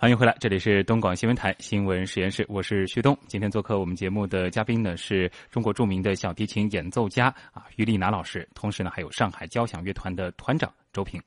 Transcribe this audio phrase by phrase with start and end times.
[0.00, 3.18] 欢迎回来，这里是东广新闻台新闻实验室，我是徐东。
[3.26, 11.20] 今天做客我们节目的嘉宾呢，是中国著名的小提琴演奏家啊于丽娜老师，同时呢还有上海交响乐团的团长周平。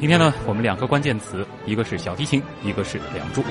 [0.00, 3.44] 今天呢，我们两个关键词，一个是小提琴，一个是梁祝。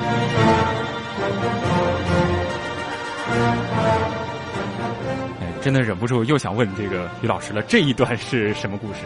[5.66, 9.00] 真的忍不住又想问这个于老师了，这一段是什么故事？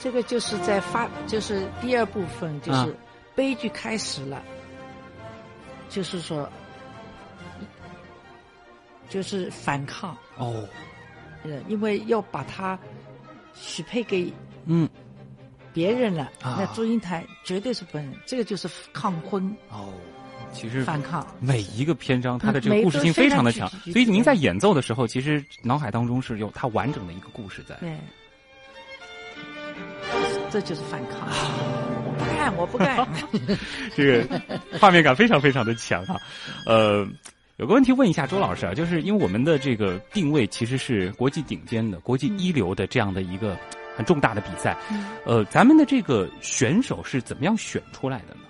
[0.00, 2.92] 这个就是在发，就是第二部分，就是
[3.36, 4.42] 悲剧开始了，
[5.88, 6.50] 就是说，
[9.08, 10.10] 就是反抗。
[10.38, 10.68] 哦，
[11.44, 12.76] 呃，因为要把它
[13.54, 14.32] 许配给
[14.64, 14.90] 嗯。
[15.72, 19.56] 别人了，那祝英台绝对是不能，这个就是抗婚。
[19.70, 19.94] 哦。
[20.52, 27.74] 其实反抗每一个篇章，它的这个故事性非常的强，所以您在演奏的时候，其实脑海当中是有它完整的一个故事在。
[27.76, 27.96] 对，
[30.50, 31.28] 这就是反抗。
[32.04, 33.08] 我不干，我不干。
[33.96, 34.40] 这个
[34.78, 36.20] 画面感非常非常的强哈。
[36.66, 37.06] 呃，
[37.56, 43.56] 有个问题问一下周老师啊，就是因为我们的这个定位其实是国际顶尖的、国际一流的这样的一个
[43.96, 44.76] 很重大的比赛，
[45.24, 48.40] 呃，咱们的这个选手是怎么样选出来的呢？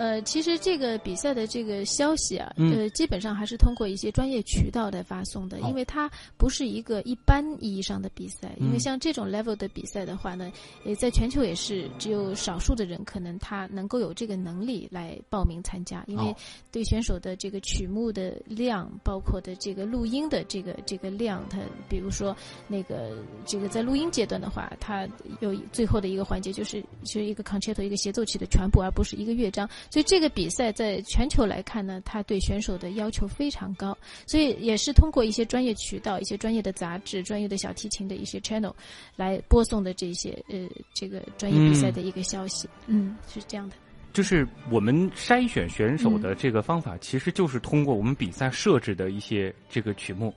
[0.00, 8.50] 呃，其实这个比赛的这个消息啊，呃，基本上还是通过一些专业渠道来发送的，因为它不是一个一般意义上的比赛。
[8.58, 10.50] 因为像这种 level 的比赛的话呢，
[10.86, 16.34] 呃，在全球也是只有少数的人可能他能够有这个能力来报名参加，因为
[16.72, 21.58] 对选手的这个曲目的量，包括的这个录音的这个这个量，它
[21.90, 22.34] 比如说
[22.66, 25.06] 那个这个在录音阶段的话，它
[25.40, 29.68] 有最后的一个环节就是就是一个 concerto 一个协奏曲的全部，而不是一个乐章。
[29.90, 38.72] 所以这个比赛在全球来看呢，它对选手的要求非常高，所以也是通过一些专业渠道、一些专业的杂志、专业的小提琴的一些 channel
[39.16, 42.68] 来播送的这些呃这个专业比赛的一个消息。
[42.86, 43.76] 嗯，是这样的。
[44.12, 50.34] 就是我们筛选选手的这个方法，其实就是通过我们比赛设置的一些这个曲目。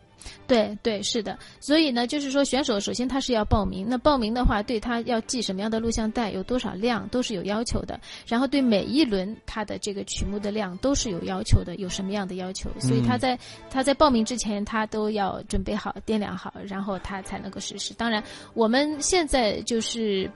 [0.47, 7.99] 对对是的，所以呢，就是说选手首先他是要报名，那报名的话，对他要记什么样的录像带，有多少量都是有要求的。
[8.27, 12.69] 然后对每一轮他的这个曲目的量都是有要求的，有什么样的要求？
[12.79, 13.37] 所以他在
[13.69, 17.93] 他在报名之前，他都要准备好、掂量好，然后他才能够实施。
[17.93, 18.23] 当然，
[18.53, 20.29] 我们现在就是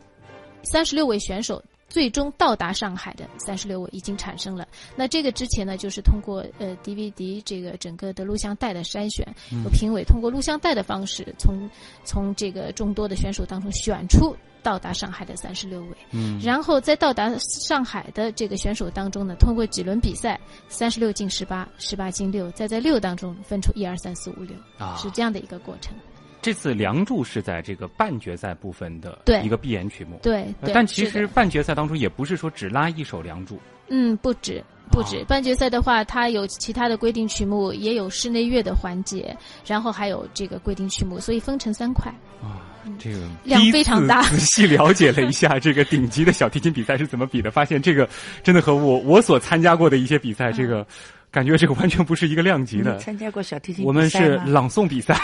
[0.64, 1.64] 三十六位选手。
[1.90, 4.68] 最终到达上海的三十六位已经产生了。
[4.96, 9.26] 那这个之前呢，就是通过呃 DVD 这个整个的录像带的筛选，
[9.64, 11.70] 有评委通过录像带的方式，从
[12.04, 15.98] 从这个众多的选手当中选出到达上海的三十六位。
[16.12, 24.56] 嗯，然后在到达上海的这个选手当中呢，通过几轮比赛，三十六进十八，十八进六，再在六当中分出一二三四五六，
[24.98, 25.96] 是这样的一个过程。
[26.42, 30.46] 这次《梁祝》是在这个半决赛部分的一个闭眼曲目，对。
[30.74, 33.56] 但其实半决赛当中也不是说只拉一首《梁祝》，
[33.90, 35.24] 嗯，不止，不止。
[35.26, 42.14] 半决赛的话，它有其他的规定曲目，也有室内乐的环节，然后还有这个规定曲目，所以分成三块。
[42.42, 42.62] 啊，
[43.00, 44.22] 这个量非常大。
[44.30, 48.08] 仔细了解了一下这个顶级的小提琴比赛是怎么比的，发现这个
[48.44, 50.86] 真的和我我所参加过的一些比赛这个。
[51.32, 52.98] 感觉这个完全不是一个量级的。
[53.00, 55.16] 参加过小提琴我们是朗诵比赛，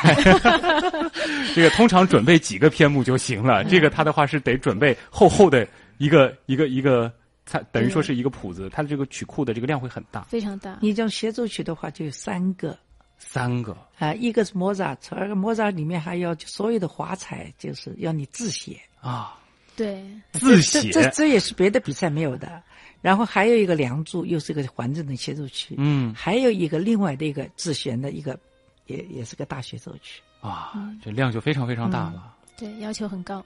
[1.55, 3.63] 这个通常准备几个篇目就行了。
[3.63, 7.11] 这个他的话是得准备厚厚的一个一个一个，
[7.45, 10.77] 它等于说是一个谱子，它的这个曲库的这个量会很大，非常大。
[10.81, 12.77] 你这种协奏曲的话就有三个，
[13.17, 13.75] 三个。
[13.97, 18.77] 啊，一个是莫扎特，二个莫扎里面还要所有的华彩，就是要你自写。
[18.99, 19.37] 啊，
[19.75, 22.61] 对，自写，这这也是别的比赛没有的。
[23.01, 25.75] 然后还有一个《梁祝》，又是个完整的协奏曲。
[25.77, 28.39] 嗯，还有一个另外的一个自弦的一个，
[28.85, 30.21] 也也是个大协奏曲。
[30.39, 30.73] 啊，
[31.03, 32.33] 这量就非常非常大了。
[32.57, 33.43] 对，要求很高。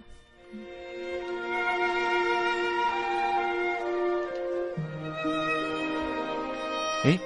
[7.03, 7.17] 哎，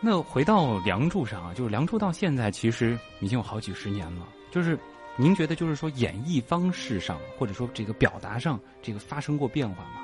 [0.00, 4.26] 那回到《梁祝》上啊，就是《梁祝》到现在其实已经有好几十年了。
[4.50, 4.78] 就是
[5.16, 10.00] 您觉得，就是说演绎方式上，或者说这个表达上，这个发生过变化吗？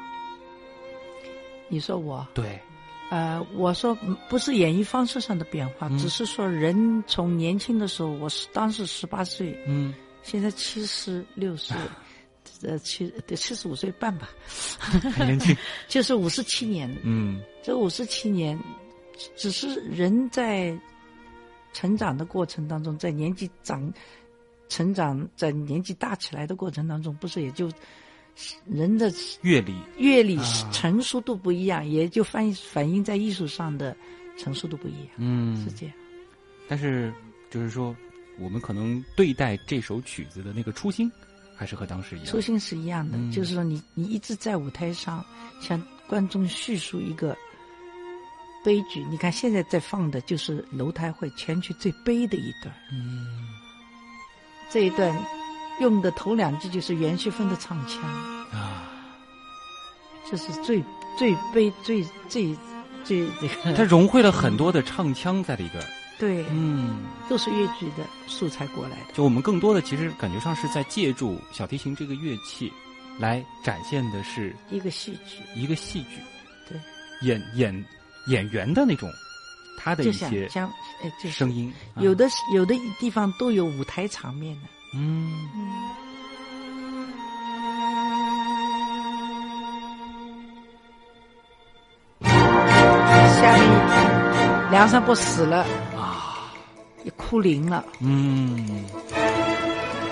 [1.69, 2.27] 你说我？
[2.35, 2.61] 对，
[3.11, 3.95] 呃，我说
[4.29, 11.77] 不是演绎方式上的变化，只是说人从年轻的时候，我是当时十八岁，嗯，现在七十六岁，
[12.63, 14.29] 呃，七得七十五岁半吧，
[15.15, 15.57] 很年轻，
[15.89, 18.59] 就是五十七年，嗯，这五十七年，
[19.35, 20.79] 只是人在
[21.73, 23.93] 成长的过程当中，在年纪长、
[24.69, 27.71] 成长在年纪大起来的过程当中，不是也就。
[28.67, 29.11] 人的
[29.41, 30.39] 阅历、阅历
[30.71, 33.97] 成熟度不一样，也就反反映在艺术上的
[34.37, 35.11] 成熟度不一样。
[35.17, 35.95] 嗯，是这样。
[36.69, 37.11] 但是，
[37.49, 37.97] 就是说，
[38.39, 41.11] 我们可能对待这首曲子的那个初心，
[41.57, 42.27] 还是和当时一样？
[42.27, 45.25] 初心是一样的，就是说你你一直在舞台上
[45.59, 47.35] 向观众叙述一个
[48.63, 49.03] 悲剧。
[49.05, 52.75] 你看现在在放的就是楼台会全剧最悲的一段。
[52.93, 53.46] 嗯，
[54.71, 55.17] 这一段
[55.81, 58.03] 用的头两句就是袁旭芬的唱腔
[58.53, 58.91] 啊，
[60.31, 60.83] 这是最
[61.19, 62.57] 最悲最最
[63.05, 63.73] 最这个。
[63.75, 65.83] 他融汇了很多的唱腔在里边。
[66.19, 69.13] 对，嗯，都是越剧的素材过来的。
[69.13, 72.73] 就我们更多的其实感觉上是在借助小提琴这个乐器，
[73.19, 76.19] 来展现的是一个戏剧，一个戏剧。
[76.67, 76.81] 对，
[77.21, 77.85] 演演
[78.29, 79.11] 演员的那种
[79.77, 80.71] 他的一些像
[81.03, 84.69] 哎，声音，有的有的地方都有舞台场面的。
[84.95, 85.31] 嗯。
[92.21, 96.51] 下面梁山伯死了啊，
[97.05, 97.13] 也。
[97.17, 98.85] 哭灵了，嗯，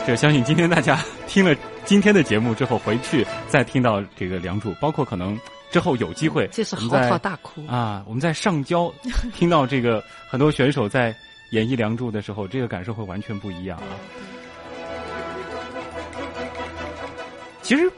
[0.05, 5.39] 这相信今天大家听了今天的节目之后，回去再听到这个《梁祝》，包括可能
[5.75, 8.05] 之后有机会，这是嚎啕大哭啊！
[8.07, 8.95] 我们在上交
[9.35, 11.13] 听到这个很多选手在
[11.51, 13.91] 演绎《梁祝》的时候，这个感受会完全不一样啊！
[17.61, 17.91] 其实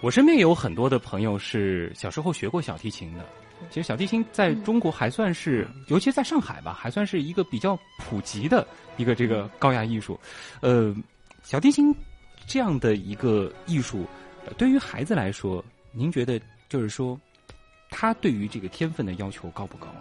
[0.00, 3.24] 我身边也有很多的朋友是小时候学过小提琴的。
[3.70, 8.66] 其实小提琴在中国还算是，尤其在上海吧，还算是一个比较普及的
[8.96, 10.18] 一个这个高雅艺术。
[10.62, 10.92] 呃，
[11.44, 11.94] 小提琴
[12.44, 14.04] 这样的一个艺术，
[14.58, 16.40] 对于孩子来说，您觉得
[16.70, 17.20] 就是说，
[17.90, 20.00] 他对于这个天分的要求高不高呢？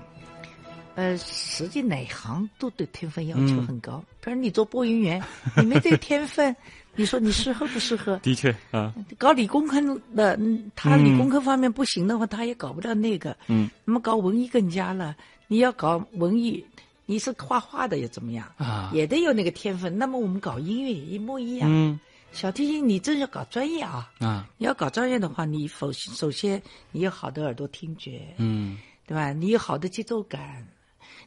[0.95, 4.03] 呃，实际哪行都对天分要求很高。
[4.21, 5.21] 比如你做播音员，
[5.57, 6.55] 你没这个天分。
[6.95, 8.17] 你说你适合不适合？
[8.23, 9.79] 的确啊，搞理工科
[10.13, 10.37] 的，
[10.75, 13.35] 他理工科方面不行的话，他也搞不到那个。
[13.47, 15.15] 嗯，那么搞文艺更加了，
[15.47, 16.63] 你要搞文艺，
[17.05, 18.45] 你是画画的又怎么样？
[18.57, 19.97] 啊，也得有那个天分。
[19.97, 21.69] 那么我们搞音乐也一模一样。
[21.71, 21.97] 嗯，
[22.31, 24.11] 小提琴你真要搞专业啊！
[24.19, 26.61] 啊，你要搞专业的话，你首首先
[26.91, 29.33] 你有好的耳朵听觉，嗯，对吧？
[29.33, 30.67] 你有好的节奏感，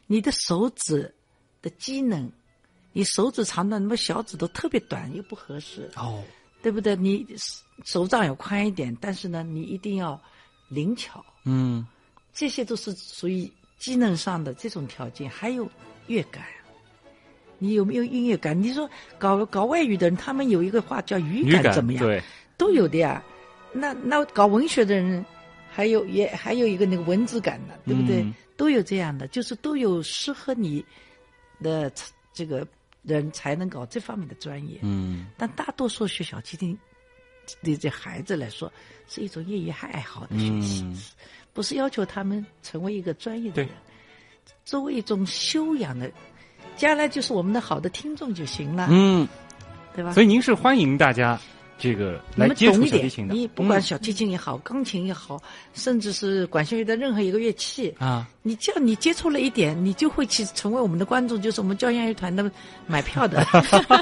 [0.07, 1.13] 你的手指
[1.61, 2.31] 的机能。
[2.95, 6.23] 你手指长短，那么小指都特别短，又不合适哦，
[6.61, 6.95] 对不对？
[6.95, 7.25] 你
[7.83, 10.21] 手掌要宽一点，但是呢，你一定要
[10.69, 11.25] 灵巧。
[11.43, 11.83] 嗯，
[12.33, 15.67] 这些都是属于机能上的这种条件，还有
[16.05, 16.45] 乐感。
[17.63, 18.61] 你有没有音乐感？
[18.61, 22.03] 你说搞搞外语的人，他们有一个话叫语感怎么样？
[22.03, 22.21] 对，
[22.57, 23.23] 都有的呀。
[23.71, 25.25] 那那搞文学的人，
[25.71, 28.25] 还有也还有一个那个文字感的，对不对？
[28.57, 30.83] 都有这样的，就是都有适合你
[31.61, 31.89] 的
[32.33, 32.67] 这个。
[33.05, 36.79] 人才能搞这方面的专业，嗯，但大多数学小提琴
[37.61, 38.71] 的这孩子来说，
[39.09, 40.85] 是一种业余爱好的学习，
[41.51, 43.71] 不是要求他们成为一个专业的人，
[44.63, 46.09] 作为一种修养的，
[46.77, 49.27] 将来就是我们的好的听众就行了，嗯，
[49.95, 50.13] 对吧？
[50.13, 51.39] 所以您是欢迎大家。
[51.75, 55.41] 这个来接触小提琴的，你不管小提琴也好，钢琴也好，
[55.73, 62.49] 甚至是管弦乐的任何一个乐器啊，你只要你接触了一点，你就会去成为我们的观众，就是我们交响乐团的
[62.87, 63.45] 买票的。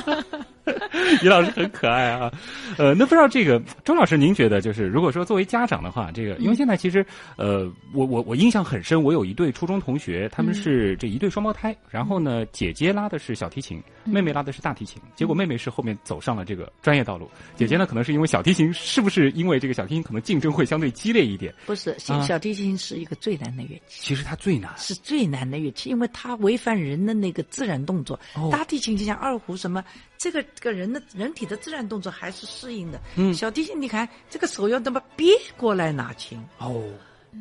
[1.24, 2.32] 于老师很可爱啊，
[2.78, 7.06] 呃，那不知道这个周老师，您觉得就是如果说作为家长的话，这个因为现在其实
[7.38, 21.54] 呃，我我我印象很深，我有一对初中同学，他们是这一对双胞胎，然后呢，姐姐拉的是小提琴，妹妹拉的是大提琴，结果妹妹是后面走上了这个专业道路，姐姐呢可能是因为小提琴，是不是因为这个小提琴可能竞争会相对激烈一点？
[21.66, 28.20] 不是，小提琴是一个最难的乐器，其实它最难，是最难的乐器，因为它违反人的那个自然动作。
[28.52, 29.84] 大提琴就像二胡什么。
[30.22, 33.02] 这个这个人的人体的自然动作还是适应的。
[33.16, 36.40] 嗯，小提琴，你看这个手要那么别过来拿琴。
[36.60, 36.84] 哦，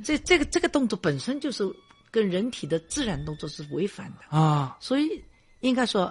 [0.02, 1.62] 这这个这个动作本身就是
[2.10, 5.22] 跟人体的自然动作是违反的啊，所以
[5.60, 6.10] 应该说。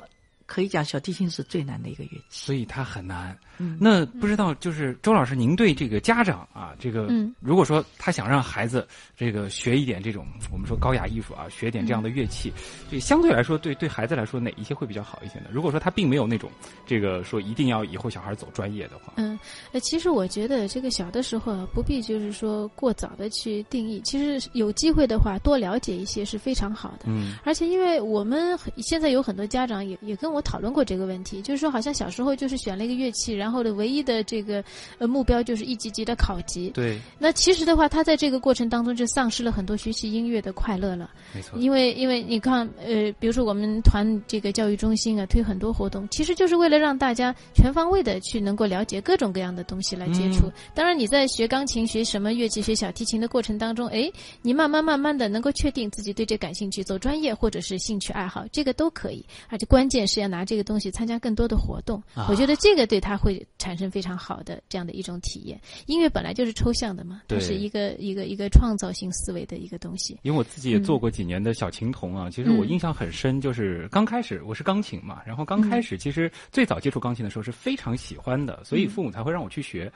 [0.49, 3.37] 可以讲，小提琴是最难的一个乐器，所以它很难。
[3.61, 7.09] 嗯那不知道，就是周老师，您对这个家长啊，这个
[7.41, 8.87] 如果说他想让孩子
[9.17, 12.51] 这个学一点这种我们说高雅艺术啊，学点这样的乐器，
[12.89, 15.47] 这相对来说，对对孩子来说哪一些会比较好一些呢？
[15.51, 16.49] 如果说他并没有那种
[16.87, 19.37] 这个说一定要以后小孩走专业的话，嗯，
[19.73, 27.07] 呃，其实我觉得这个小的时候不必就是说过早的去定义，其实有机会的话多了解一些是非常好的。
[27.07, 30.38] 嗯，而且因为我们现在有很多家长也也跟我。
[30.41, 34.63] 讨论过这个问题，就是说，好像小时候就是选了一个乐器，然后的唯一的这个
[34.97, 36.69] 呃目标就是一级级的考级。
[36.71, 36.99] 对。
[37.19, 41.09] 那其实的话，他在这个过程当中就丧失了很多学习音乐的快乐了。
[41.33, 41.59] 没错。
[41.59, 50.49] 因为因为你看，呃，比如说我们团这个教育中心啊，推很多活动，其实就是为了让大家全方位的去能够了解各种各样的东西来接触。
[50.73, 54.09] 当然，你在学钢琴、学什么乐器、学小提琴的过程当中，哎，
[54.41, 59.25] 你慢慢慢慢的能够确定自己对这感兴趣，走专业或者是兴趣爱好，这个都可以。
[59.49, 60.28] 而且关键是要。
[60.29, 62.01] 拿这个东西参加更多的活动。
[62.29, 65.59] 我觉得这个对他会产生非常好的这样的一种体验。
[65.87, 70.17] 音乐本来就是抽象的嘛，它是一个一个一个创造性思维的一个东西。
[70.21, 79.91] 因为我自己也做过几年的小琴童啊，其实我印象很深，就是刚开始我是钢琴嘛，然后刚开始其实最早接触钢琴的时候是非常喜欢的，所以父母才会让我去学。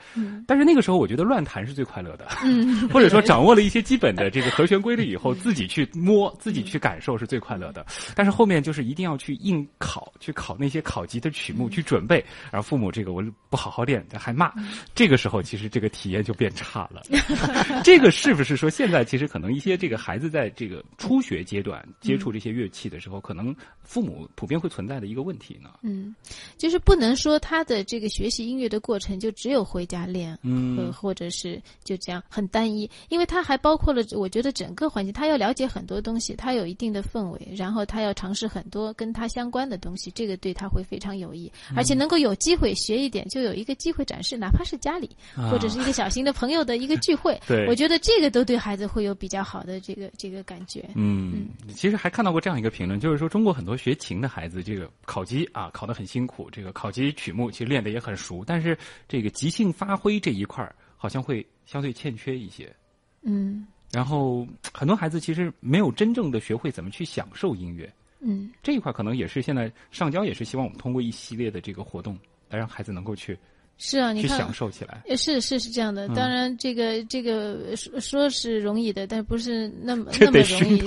[0.46, 2.26] 但是那个时候我觉得乱弹是最快乐的，
[2.92, 7.84] 或者说掌握了一些基本的这个和弦规律以后， 自己去摸、自己去感受是最快乐的。
[8.14, 14.52] 但是后面就是一定要去硬考，去考那些考级的曲目去准备，然后父母这个我不好好练还骂，
[14.94, 17.02] 这个时候其实这个体验就变差了。
[17.84, 25.70] 这个是不是说现在其实可能一些这个孩子在这个初学阶段接触这些乐器的时候，可能父母普遍会存在的一个问题呢？
[25.82, 26.14] 嗯，
[26.56, 45.10] 就是不能说他的这个学习音乐的过程就只有回家练，嗯，或者是就这样很单一，因为他还包括了我觉得整个环境，他要了解很多东西，他有一定的氛围，然后他要尝试很多跟他相关的东西，这个对他会非常有益，而且能够有机会学一点，就有一个机会展示，哪怕是家里
[45.50, 50.88] 或者是一个小型的朋友的一个聚会， 对，我觉得这个都对孩子会有比较好的这个这个感觉。
[50.94, 58.76] 嗯，其实还看到过这样一个评论，就是说中国很多学琴的孩子，这个考级啊考得很辛苦，这个考级曲目其实练得也很熟，但是
[59.08, 62.74] 这个即兴发挥这一块儿好像会相对欠缺一些。
[63.22, 63.66] 嗯。
[63.92, 67.92] 然后很多孩子其实没有真正的学会怎么去享受音乐，
[68.24, 73.38] 嗯，这一块可能也是现在上交也是希望我们通过一系列的这个活动来让孩子能够去。
[73.76, 75.02] 是啊，你看，享受起来。
[75.16, 80.78] 是是是这样的，当然这个这个说说是容易的，但不是那么 那么容易。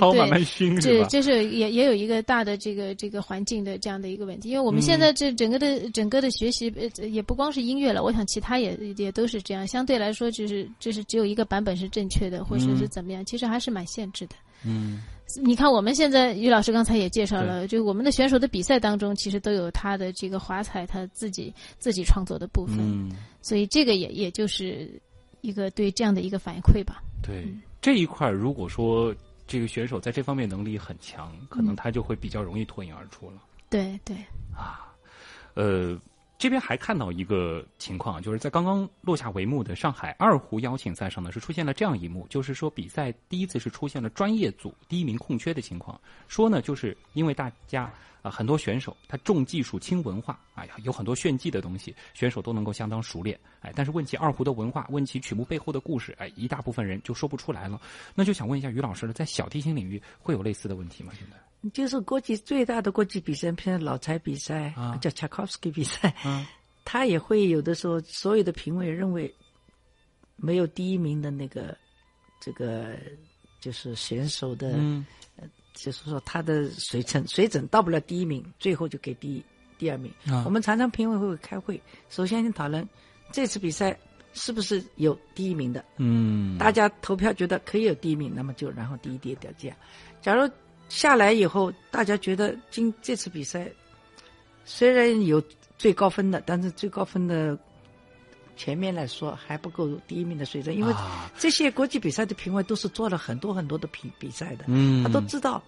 [0.80, 9.68] 对，这这是也也有一个大的这个这个环境的这样的一个问题，因为我们现在这整个的整个的学习也不光是音乐了，我想其他也也都是这样。
[9.68, 14.36] 相对来说，就是就是只有一个版本是正确的，或者是怎么样，其实还是蛮限制的。
[14.64, 15.02] 嗯。
[15.44, 23.12] 你看，我们现在于老师刚才也介绍了，就我们的选手的比赛当中，其实都有他的这个华彩，他自己自己创作的部分，
[23.42, 24.90] 所以这个也也就是
[25.42, 27.04] 一个对这样的一个反馈吧。
[27.22, 27.46] 对
[27.82, 29.14] 这一块，如果说
[29.46, 33.44] 这个选手在这方面能力很强，可能他就会比较容易脱颖而出了。
[33.70, 34.16] 对对
[34.56, 34.96] 啊，
[35.56, 36.00] 呃。
[36.38, 46.00] 这边还看到一个情况，就是在刚刚落下帷幕的上海二胡邀请赛上呢，是出现了这样一幕，就是说比赛第一次是出现了专业组第一名空缺的情况。
[46.28, 47.92] 说呢，就是因为大家
[48.22, 57.82] 啊很多选手他重技术轻文化，哎呀有很多炫技的东西，选手都能够相当熟练，哎，但是问起二胡的文化，问起曲目背后的故事，哎，一大部分人就说不出来了。
[58.14, 61.12] 那就想问一下于老师了，在小提琴领域会有类似的问题吗？
[61.18, 61.38] 现在？
[61.74, 66.14] 就是国际最大的国际比赛，譬如老柴比赛，叫恰科夫斯基比赛，
[66.86, 69.34] 他也会有的时候，所有的评委认为
[70.36, 71.78] 没有第一名的那个
[72.40, 72.96] 这个
[73.60, 74.80] 就是选手的，
[75.74, 79.44] 就是说他的水准水准到不了第一名，最后就给第
[79.78, 80.14] 第二名。
[80.46, 82.88] 我们常常评委会开会，首先先讨论
[83.32, 83.98] 这次比赛
[84.34, 89.76] 是不是有第一名的，嗯，大家投票觉得可以有第一名，那么就然后第一、第二、第二。
[90.22, 90.50] 假如
[90.90, 93.70] 下来以后，大家觉得今这次比赛
[94.66, 95.42] 虽然有
[95.78, 97.58] 最高分的，但是最高分的
[98.56, 100.94] 前面来说还不够第一名的水准，因为
[101.38, 105.62] 这些国际比赛的评委都是做了很多很多的比比赛的，嗯他都知道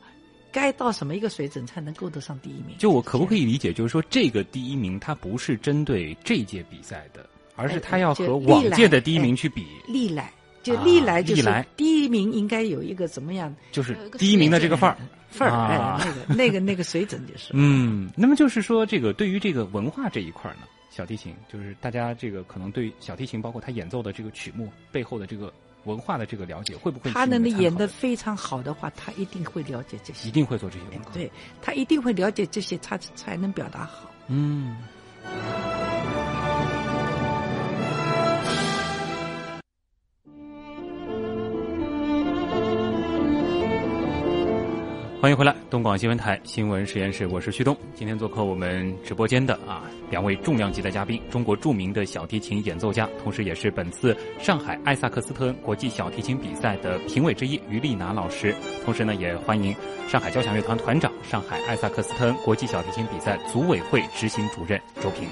[0.51, 2.75] 该到什么一个水准才能够得上第一名。
[2.77, 9.67] 就我可不可以理解，就是说这个第一名他不是针对这届比赛的，而是他要和往届的第一名去比。
[9.87, 10.33] 历来。
[10.61, 13.55] 就历来就是第一名应该有一个怎么样？
[13.71, 14.97] 就是第一名的这个范儿
[15.29, 17.51] 范儿，哎，那个那个那个水准就是。
[17.53, 25.53] 嗯，那么就是说，这个对于这个文化这一块呢，小提琴就是大家这个可能对小提琴，包括他演奏的这个曲目背后的这个
[25.85, 27.11] 文化的这个了解，会不会？
[27.11, 31.11] 他能演的非常好的话，他一定会了解这些，一定会做这些功课。
[31.13, 34.11] 对他一定会了解这些，他才能表达好。
[34.27, 34.77] 嗯。
[45.21, 47.75] 欢迎回来，东广新闻台新闻实验室，我是旭东。
[47.93, 58.55] 今天做客我们直播间的啊，两位重量级的嘉宾，中国著名的小提琴演奏家，同时也是本次上海艾萨克斯特恩国际小提琴比赛的评委之一于丽娜老师。
[58.85, 59.75] 同时呢，也欢迎
[60.07, 65.27] 上海交响乐团团长、上海艾萨克斯特恩国际小提琴比赛组委会执行主任周平。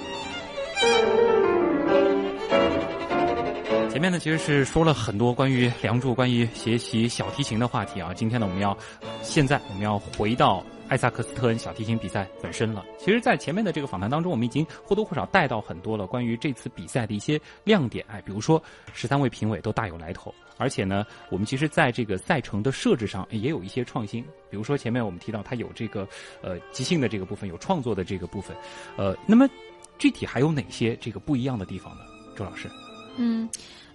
[3.97, 8.13] 前面呢，其实是说了很多关于梁祝、关于学习小提琴的话题啊。
[8.13, 8.77] 今天呢，我们要
[9.23, 12.85] 现在我们要回到艾萨克斯特恩小提琴比赛本身了。
[12.99, 18.05] 其实，在前面的这个访谈当中，我们已经或多或少带到很多了关于这次比赛的一些亮点。
[18.07, 18.61] 哎，比如说
[18.93, 24.23] 十三位评委都大有来头，而且呢，我们其实在这个赛程的设置上也有一些创新。
[24.47, 26.07] 比如说前面我们提到它有这个
[26.43, 28.55] 呃即兴的这个部分，有创作的这个部分。
[28.95, 29.49] 呃，那么
[29.97, 32.01] 具体还有哪些这个不一样的地方呢？
[32.35, 32.69] 周老师？
[33.17, 33.49] 嗯。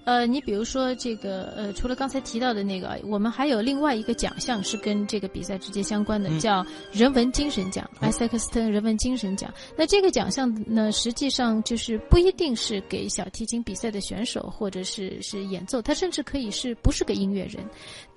[0.05, 9.53] 呃，你比如说这个，呃，除了刚才提到的那个，我们还有另外一个奖项是跟这个比赛直接相关的，叫人文精神奖，艾塞克斯特人文精神奖。
[9.77, 17.65] 那这个奖项呢，实际上就是不一定是给小提琴比赛的选手或者是是演奏，它甚至可以是不是个音乐人。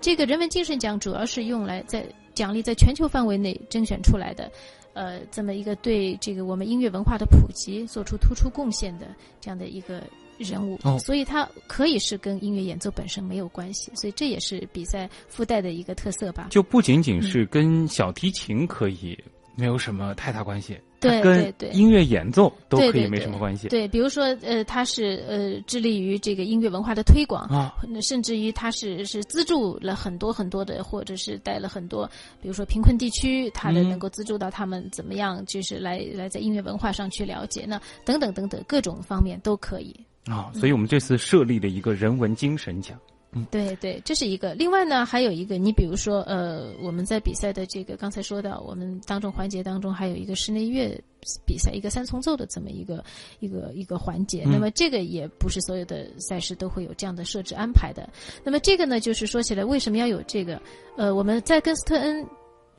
[0.02, 4.52] 这个人文精神奖主要是用来在奖励在全球范围内甄选出来的，
[4.94, 9.06] 呃，这么一个对这个我们音乐文化的普及做出突出贡献的
[9.40, 10.02] 这样的一个。
[10.38, 16.48] 人物，哦所以它可以是跟音乐演奏本身没有关系，所以这也是比赛附带的一个特色吧。
[16.52, 19.18] 就不仅仅是跟小提琴可以
[19.56, 23.70] 没有什么太大关系，对对对，音乐演奏都可以没什么关系。
[23.70, 32.06] 对，比如说呃，他是呃致力于这个音乐文化的推广啊，甚至于他是是资助了很多很多的，或者是带了很多，
[32.42, 39.96] 比如说贫困地区，他的能够资助到他们怎么样，就是来来在音乐文化上去了解，那等等等等各种方面都可以。
[40.26, 43.00] 啊，所以我们这次设立了一个人文精神奖。
[43.38, 44.54] 嗯，对对，这是一个。
[44.56, 50.98] 另外呢，还有一个，你比如说，呃，我们在比赛的这个刚才说到，我们当中环节当中还有一个室内乐
[51.46, 53.04] 比赛，一个三重奏的这么一个
[53.42, 54.46] 一个一个环节。
[54.46, 58.10] 那么这个也不是所有的赛事都会有这样的设置安排的。
[58.42, 60.62] 那么这个呢，就是说起来为什么要有这个？
[60.96, 62.26] 呃，我们在根斯特恩。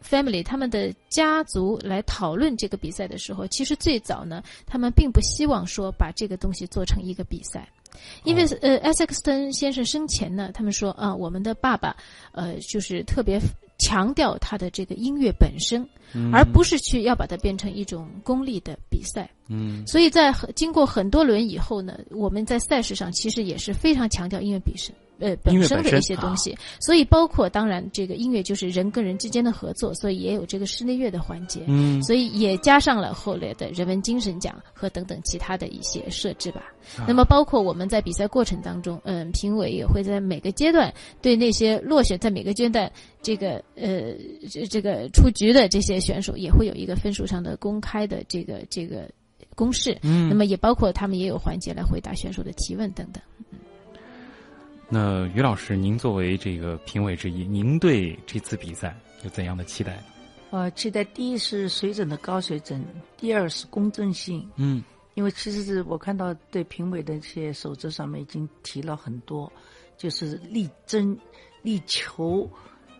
[0.02, 7.68] Family 他们的家族来讨论这个比赛的时候，其实最早呢，他们并不希望说把这个东西做成一个比赛，
[8.24, 11.96] 因为呃，艾塞克斯顿先生生前呢，他们说啊，我们的爸爸，
[12.32, 13.40] 呃，就是特别
[13.78, 15.86] 强调他的这个音乐本身，
[16.32, 19.28] 而不是去要把它变成一种功利的比赛。
[19.48, 24.92] 嗯，所以在经过很多轮以后呢，我们在赛事上其实也是非常强调音乐比赛。
[25.18, 36.62] 呃，本身的一些东西，所以包括当然，这个音乐就是人跟人之间的合作，所以也有这个室内乐的环节，嗯，所以也加上了后来的人文精神奖和等等其他的一些设置吧。
[37.08, 40.92] 那么包括我们在比赛过程当中，嗯，评委也会在每个阶段
[41.22, 42.90] 对那些落选在每个阶段
[43.22, 44.14] 这个呃
[44.68, 49.08] 这个出局的这些选手，也会有一个分数上的公开的这个这个
[49.54, 53.22] 公示，嗯，那么也包括他们也有环节来回答选手的提问等等。
[54.88, 60.00] 那于老师，您作为这个评委之一，您对这次比赛有怎样的期待？
[60.50, 62.84] 呃，期待第一是水准的高水准，
[63.16, 64.48] 第二是公正性。
[64.54, 69.52] 嗯，因为其实是我看到对评委的一些守则上面已经提了很多，
[69.98, 71.18] 就是力争、
[71.62, 72.48] 力求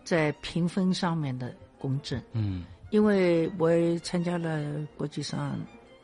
[0.02, 2.20] 在评分上面的公正。
[2.32, 5.56] 嗯，因为我也参加了国际上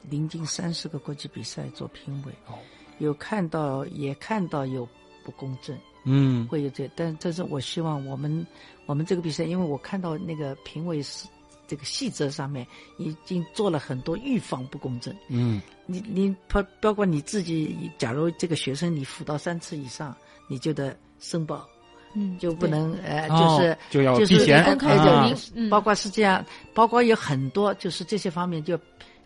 [0.09, 2.55] 临近三十个国际比赛做评委，哦，
[2.99, 4.89] 有看到也看到有。
[5.25, 8.47] 不公正，嗯，会有这，但但是我希望我们
[8.87, 11.27] 我们这个比赛，因为我看到那个评委是
[11.67, 12.67] 这个细则上面
[12.99, 20.15] 已经做了很多预防不公正，嗯，你你包包括你自己，假如这个学生你辅导三次以上，
[20.49, 21.67] 你就得申报，
[22.15, 25.23] 嗯，就不能呃，就是就要就是公开证
[25.55, 28.79] 明，包括是这样，包括有很多就是这些方面就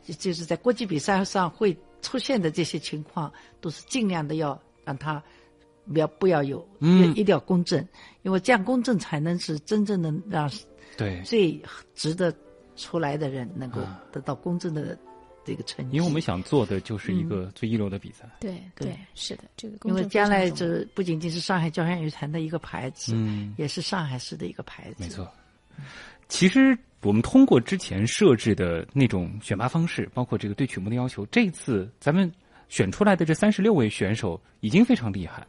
[0.03, 5.21] 就是在国际比赛上会出现的这些情况，都是尽量的要让他。
[5.93, 7.87] 不要不要有，嗯，一定要公正，
[8.23, 10.51] 因为这样公正才能是真正的让
[10.97, 11.61] 对最
[11.95, 12.35] 值得
[12.75, 13.81] 出来的人能够
[14.13, 14.99] 得到公正的
[15.45, 15.97] 这个成绩。
[15.97, 18.29] 因为我们想做的就是一个最一流的比赛。
[18.41, 24.97] 对对，是的，这个因为将来这不仅仅是上海交响乐团的一个牌子，嗯，也是上海市的一个牌子。
[24.99, 25.31] 没错。
[26.29, 32.31] 其实我们通过之前设置的那种选拔方式，包括这个对曲目的要求，这次咱们
[32.69, 35.49] 选出来的这三十六位选手已经非常厉害了。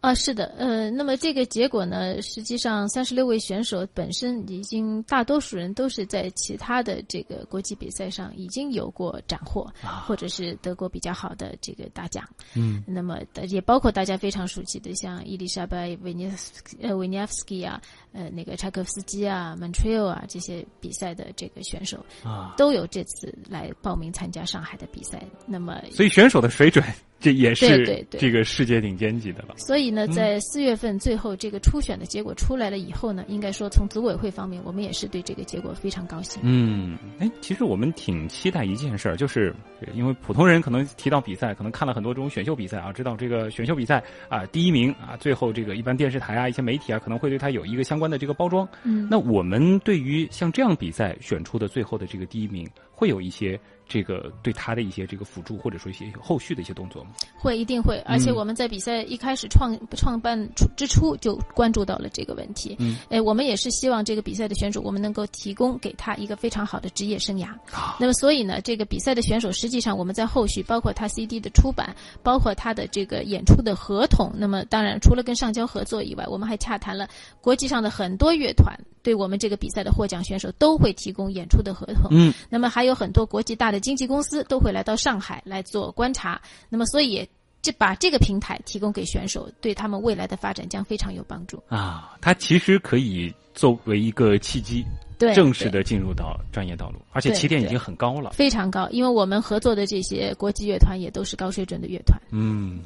[0.00, 9.70] 啊，是的，呃，那么这个结果呢，实际上三十六位选手本身已经大多数人都是在其他的这个国际比赛上已经有过斩获，
[10.06, 12.26] 或者是得过比较好的这个大奖。
[12.54, 13.18] 嗯，那么
[13.50, 16.32] 也包括大家非常熟悉的像伊丽莎白维涅
[16.80, 17.78] 呃维涅夫斯基啊，
[18.12, 25.22] 呃那个柴可夫斯基啊、曼特尔啊这些比赛的这个选手啊，都有这次来报名参加上海的比赛。
[25.46, 26.82] 那么，所以选手的水准。
[27.20, 29.54] 这也是这个世界顶尖级的了。
[29.58, 36.40] 所以呢，嗯在四月份最后这个初选的结果出来了以后呢，应该说从组委会方面，我们也是对这个结果非常高兴。
[36.44, 39.54] 嗯，哎，其实我们挺期待一件事儿，就是
[39.94, 48.66] 因为普通人可能提到比赛，可能看了很多这种选秀比赛啊，知道这个选秀比赛啊第一名啊，最后这个一般电视台啊、一些媒体啊，可能会对他有一个相关的这个包装。
[48.84, 53.58] 嗯，那我们对于像这样比赛选出的最后的这个第一名，会有一些
[53.90, 57.10] 这个对他的一些这个辅助，或者说一些后续的一些动作吗？
[57.36, 62.76] 会一定会，而且嗯我们在比赛一开始创创办初之初就关注到了这个问题。
[62.78, 67.48] 嗯，哎，我们也是希望这个比赛的选手，我们能够提供给他一个非常好的职业生涯。
[67.72, 74.30] 啊那么，所以呢，这个比赛的选手，实际上我们在后续，包括他 CD 的出版，包括他的这个演出的合同。
[74.36, 77.08] 那么，当然除了跟上交合作以外，我们还洽谈了
[77.40, 82.08] 国际上的很多乐团，对我们这个比赛的获奖选手都会提供演出的合同。
[82.10, 86.40] 嗯，那么还有很多国际大的经纪公司都会来到上海来做观察。
[86.68, 87.28] 那么，所以也
[87.62, 91.62] 这把这个平台提供给选手，对他们未来的发展将非常有帮助。
[91.68, 94.84] 啊，它其实可以作为一个契机，
[95.18, 98.30] 对，正式的进入到专业道路，而且起点已经很高了。
[98.30, 102.20] 非常高，因为我们合作的这些国际乐团也都是高水准的乐团。
[102.30, 102.80] 嗯。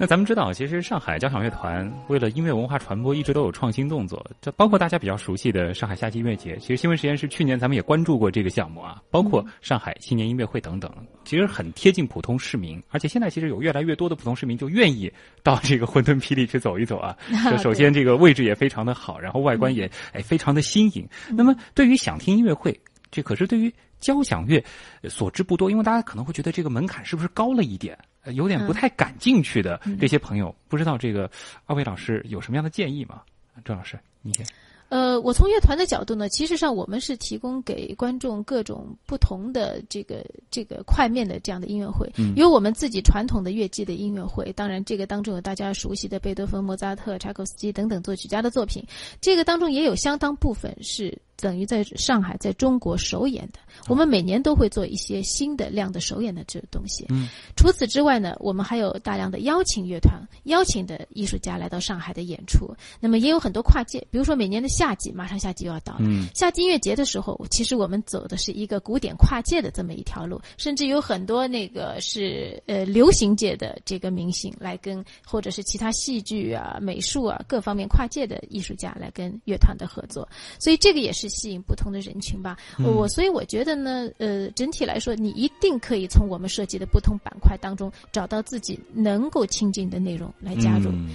[0.00, 4.24] 那咱们知道，其实上海交响乐团为了音乐文化传播，一直都有创新动作。
[4.40, 10.88] 这包括大家比较熟悉的上海夏季音乐节，其实新闻实验室去年咱们也关注过这个项目啊，包括上海新年音乐会等等，
[11.24, 12.80] 其实很贴近普通市民。
[12.90, 17.16] 而且现在其实有越来越多的普通市民就愿意到这个混沌霹雳去走一走啊。
[17.50, 21.04] 就首先这个位置也非常的好，然后外观也哎非常的新颖。
[21.30, 22.78] 那么对于想听音乐会，
[23.10, 24.62] 这可是对于交响乐
[25.02, 31.30] 呃所知不多，因为大家可能会觉得这个门槛是不是高了一点，呃有点不太敢进去的这些朋友，不知道这个
[31.66, 33.22] 二位老师有什么样的建议吗？
[33.64, 34.46] 郑老师，你先。
[34.90, 48.82] 呃，我从乐团的角度呢，其实上我们是提供给观众各种不同的这个这个块面的这样的音乐会，嗯有我们自己传统的乐季的音乐会，当然这个当中有大家熟悉的贝多芬、莫扎特、柴可夫斯基等等作曲家的作品，
[49.20, 53.58] 这个当中也有相当部分是等于在上海在中国首演的。
[53.86, 57.06] 我们每年都会做一些新的量的首演的这个东西。
[57.08, 62.68] 嗯，除此之外呢，我们还有大量的邀请乐团、邀请的艺术家来到上海的演出。
[63.00, 66.00] 那么也有很多跨界，比如说每年的夏季，马上夏季又要到了。
[66.02, 82.56] 嗯夏季音乐节的时候，其实我们走的是一个古典跨界的这么一条路，甚至有很多那个是呃流行界的这个明星来跟，或者是其他戏剧啊、美术啊各方面跨界的艺术家来跟乐团的合作，所以这个也是吸引不同的人群吧。
[82.78, 90.90] 我所以我觉得呢，呃，整体来说，你一定可以从我们设计的不同板块当中找到自己能够亲近的内容来加入。
[90.90, 91.10] 嗯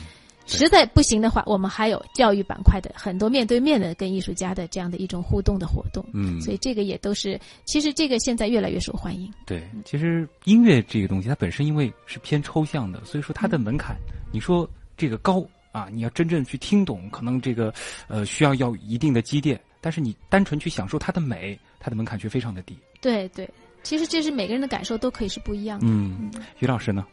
[0.45, 6.05] 实在不行的话，我们还有教育板块的很多面对面的跟艺术家的这样的一种互动的活动。
[6.13, 9.31] 嗯，所以这个也都是，其实这个现在越来越受欢迎。
[9.45, 13.95] 对，其实音乐这个东西，它本身因为是偏抽象的，所以说它的门槛，
[14.33, 17.73] 你说这个高啊，你要真正去听懂，可能这个
[18.09, 22.77] 呃需要要一定的积淀，但是你单纯去享受它的美，它的门槛却非常的低。
[23.01, 23.49] 对对，
[23.83, 25.85] 其实这是每个人的感受都可以是不一样的。
[25.87, 27.05] 嗯，于老师呢？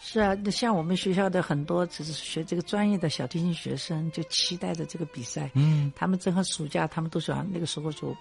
[0.00, 5.50] 是啊，那像我们学校的很多只是学这个专业的小提琴学生，就期待着这个比赛。
[5.54, 8.16] 嗯他们正好暑假，他们都想那个时候就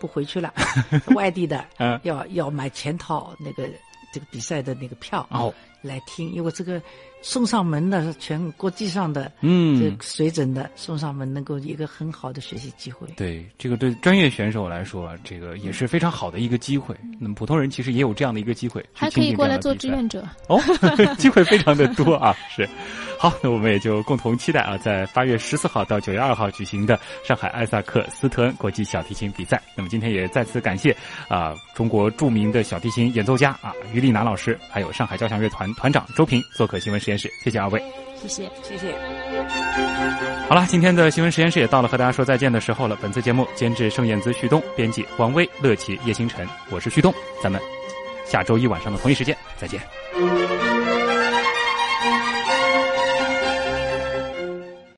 [0.00, 0.52] 不回去了，
[1.14, 3.68] 外地的嗯要要买全套那个
[4.12, 6.82] 这个比赛的那个票哦来听，因为这个
[7.22, 13.06] 送上门的全国际上的嗯个，水准的送上门，能够一个很好的学习机会。
[13.16, 16.94] 对，这个对专业选手来说，这个也是非常好的一个机会。
[17.18, 20.26] 那么普通人其实也有这样的一个机会，还可以过来做志愿者。
[20.48, 20.60] 哦，
[21.18, 22.34] 机会非常的多啊！
[22.48, 22.68] 是，
[23.18, 29.60] 好，那我们也就共同期待啊，在八月十四号到九月二号举行的上海艾萨克斯特恩国际小提琴比赛。
[29.76, 30.96] 那么今天也再次感谢
[31.28, 37.82] 啊中国著名的小提琴演奏家啊于丽娜老师，还有上海交响乐团团长周平做客新闻实验室，谢谢二位。
[38.16, 38.50] 谢谢。
[38.62, 38.94] 谢谢。
[40.48, 42.96] 好了，今天的新闻实验室也到了和大家说再见的时候了。
[43.02, 47.60] 本次节目监制盛燕姿、旭东，编辑王威、乐琪、叶星辰，我是旭东，咱们
[48.24, 50.69] 下周一晚上的同一时间再见。